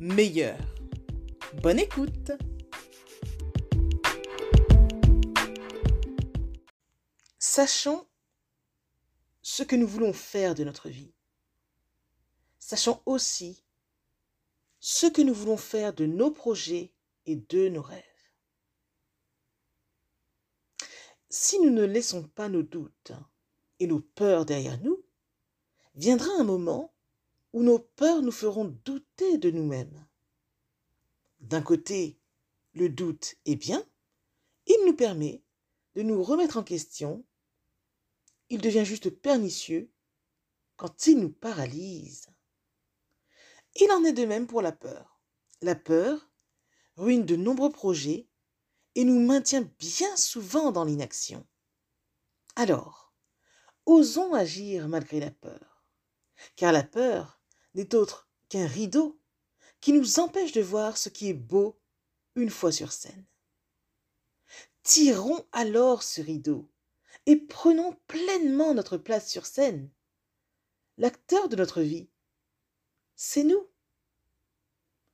[0.00, 0.58] meilleur.
[1.62, 2.32] Bonne écoute
[7.38, 8.06] Sachons
[9.42, 11.12] ce que nous voulons faire de notre vie.
[12.58, 13.62] Sachons aussi
[14.78, 16.94] ce que nous voulons faire de nos projets
[17.26, 18.02] et de nos rêves.
[21.28, 23.12] Si nous ne laissons pas nos doutes
[23.78, 25.04] et nos peurs derrière nous,
[25.94, 26.94] viendra un moment
[27.52, 30.06] où nos peurs nous feront douter de nous-mêmes.
[31.40, 32.18] D'un côté,
[32.74, 33.84] le doute est bien,
[34.66, 35.42] il nous permet
[35.94, 37.24] de nous remettre en question,
[38.48, 39.90] il devient juste pernicieux
[40.76, 42.28] quand il nous paralyse.
[43.76, 45.20] Il en est de même pour la peur.
[45.62, 46.30] La peur
[46.96, 48.28] ruine de nombreux projets
[48.94, 51.46] et nous maintient bien souvent dans l'inaction.
[52.56, 53.12] Alors,
[53.86, 55.84] osons agir malgré la peur,
[56.56, 57.39] car la peur
[57.74, 59.20] n'est autre qu'un rideau
[59.80, 61.80] qui nous empêche de voir ce qui est beau
[62.34, 63.24] une fois sur scène.
[64.82, 66.70] Tirons alors ce rideau
[67.26, 69.90] et prenons pleinement notre place sur scène.
[70.98, 72.08] L'acteur de notre vie
[73.22, 73.68] c'est nous.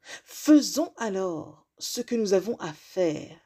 [0.01, 3.37] Faisons alors ce que nous avons à faire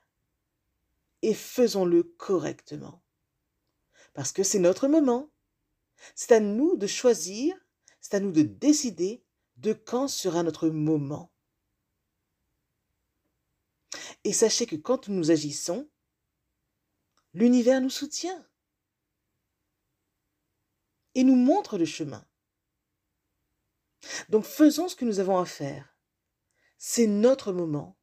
[1.23, 3.03] et faisons-le correctement.
[4.13, 5.31] Parce que c'est notre moment.
[6.15, 7.57] C'est à nous de choisir,
[8.11, 9.25] c'est à nous de décider
[9.57, 11.33] de quand sera notre moment.
[14.25, 15.89] Et sachez que quand nous agissons,
[17.35, 18.45] l'univers nous soutient
[21.15, 22.27] et nous montre le chemin.
[24.29, 25.97] Donc faisons ce que nous avons à faire.
[26.79, 27.97] C'est notre moment.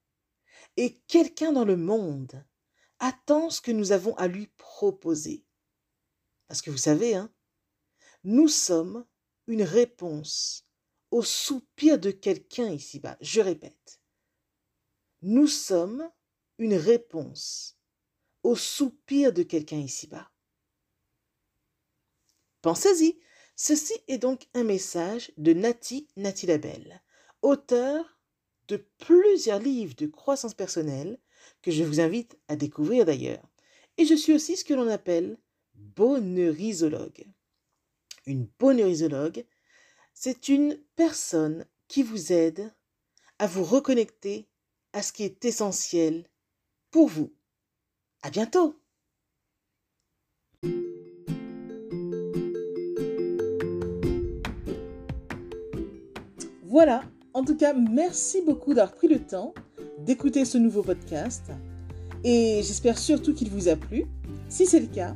[0.78, 2.46] Et quelqu'un dans le monde
[3.00, 5.46] attend ce que nous avons à lui proposer.
[6.48, 7.34] Parce que vous savez, hein,
[8.24, 9.06] nous sommes
[9.48, 10.66] une réponse
[11.12, 13.18] au soupir de quelqu'un ici-bas.
[13.22, 14.02] Je répète,
[15.22, 16.10] nous sommes
[16.58, 17.78] une réponse
[18.44, 20.30] au soupir de quelqu'un ici-bas.
[22.62, 23.20] Pensez-y,
[23.60, 27.02] Ceci est donc un message de Nati Natilabel,
[27.42, 28.20] auteur
[28.68, 31.18] de plusieurs livres de croissance personnelle
[31.64, 33.50] que je vous invite à découvrir d'ailleurs.
[33.98, 35.40] Et je suis aussi ce que l'on appelle
[35.74, 37.26] bonheurisologue.
[38.28, 39.46] Une bonheurisologue,
[40.14, 42.74] c'est une personne qui vous aide
[43.40, 44.50] à vous reconnecter
[44.92, 46.26] à ce qui est essentiel
[46.92, 47.32] pour vous.
[48.24, 48.76] À bientôt!
[56.64, 59.54] Voilà, en tout cas, merci beaucoup d'avoir pris le temps
[60.00, 61.46] d'écouter ce nouveau podcast
[62.26, 64.06] et j'espère surtout qu'il vous a plu.
[64.50, 65.16] Si c'est le cas,